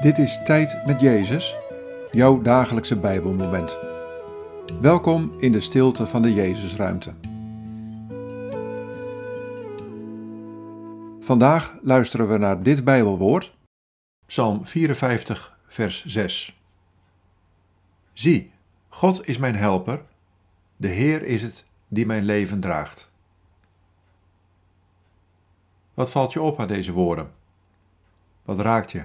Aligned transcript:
Dit 0.00 0.18
is 0.18 0.42
Tijd 0.44 0.86
met 0.86 1.00
Jezus, 1.00 1.56
jouw 2.10 2.42
dagelijkse 2.42 2.98
Bijbelmoment. 2.98 3.76
Welkom 4.80 5.34
in 5.38 5.52
de 5.52 5.60
stilte 5.60 6.06
van 6.06 6.22
de 6.22 6.34
Jezusruimte. 6.34 7.14
Vandaag 11.20 11.74
luisteren 11.82 12.28
we 12.28 12.38
naar 12.38 12.62
dit 12.62 12.84
Bijbelwoord, 12.84 13.56
Psalm 14.26 14.66
54, 14.66 15.58
vers 15.66 16.04
6. 16.04 16.60
Zie, 18.12 18.52
God 18.88 19.26
is 19.26 19.38
mijn 19.38 19.56
helper, 19.56 20.02
de 20.76 20.88
Heer 20.88 21.22
is 21.22 21.42
het 21.42 21.66
die 21.88 22.06
mijn 22.06 22.24
leven 22.24 22.60
draagt. 22.60 23.10
Wat 25.94 26.10
valt 26.10 26.32
je 26.32 26.40
op 26.40 26.60
aan 26.60 26.68
deze 26.68 26.92
woorden? 26.92 27.32
Wat 28.42 28.58
raakt 28.58 28.92
je? 28.92 29.04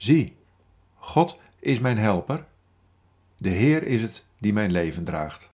Zie, 0.00 0.36
God 0.94 1.38
is 1.58 1.80
mijn 1.80 1.98
helper, 1.98 2.46
de 3.36 3.48
Heer 3.48 3.82
is 3.82 4.02
het 4.02 4.26
die 4.38 4.52
mijn 4.52 4.72
leven 4.72 5.04
draagt. 5.04 5.48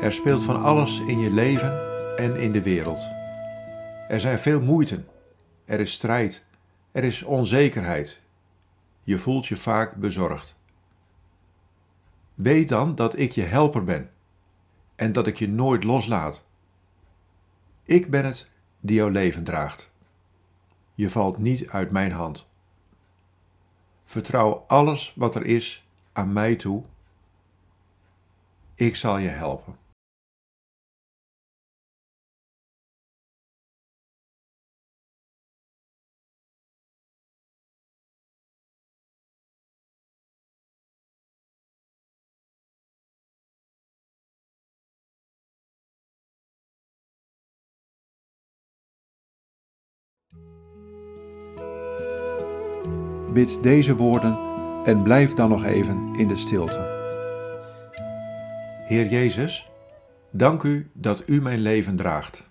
Er 0.00 0.12
speelt 0.12 0.44
van 0.44 0.62
alles 0.62 1.00
in 1.00 1.18
je 1.18 1.30
leven 1.30 1.72
en 2.16 2.36
in 2.36 2.52
de 2.52 2.62
wereld. 2.62 3.08
Er 4.08 4.20
zijn 4.20 4.38
veel 4.38 4.60
moeiten, 4.60 5.08
er 5.64 5.80
is 5.80 5.92
strijd, 5.92 6.44
er 6.92 7.04
is 7.04 7.22
onzekerheid. 7.22 8.20
Je 9.02 9.18
voelt 9.18 9.46
je 9.46 9.56
vaak 9.56 9.94
bezorgd. 9.94 10.56
Weet 12.34 12.68
dan 12.68 12.94
dat 12.94 13.18
ik 13.18 13.32
je 13.32 13.42
helper 13.42 13.84
ben 13.84 14.10
en 14.96 15.12
dat 15.12 15.26
ik 15.26 15.36
je 15.36 15.48
nooit 15.48 15.84
loslaat. 15.84 16.44
Ik 17.82 18.10
ben 18.10 18.24
het 18.24 18.50
die 18.80 18.96
jouw 18.96 19.08
leven 19.08 19.44
draagt. 19.44 19.90
Je 20.94 21.10
valt 21.10 21.38
niet 21.38 21.68
uit 21.68 21.90
mijn 21.90 22.12
hand. 22.12 22.48
Vertrouw 24.04 24.64
alles 24.66 25.12
wat 25.16 25.34
er 25.34 25.44
is 25.44 25.88
aan 26.12 26.32
mij 26.32 26.56
toe. 26.56 26.82
Ik 28.74 28.96
zal 28.96 29.18
je 29.18 29.28
helpen. 29.28 29.84
Bid 53.36 53.62
deze 53.62 53.96
woorden 53.96 54.38
en 54.84 55.02
blijf 55.02 55.34
dan 55.34 55.48
nog 55.48 55.64
even 55.64 56.14
in 56.14 56.28
de 56.28 56.36
stilte. 56.36 56.78
Heer 58.88 59.06
Jezus, 59.06 59.70
dank 60.30 60.62
u 60.62 60.90
dat 60.92 61.22
u 61.26 61.42
mijn 61.42 61.58
leven 61.58 61.96
draagt. 61.96 62.50